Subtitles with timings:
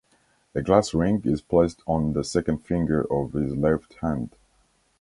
[0.55, 4.35] A glass ring is placed on the second finger of his left hand.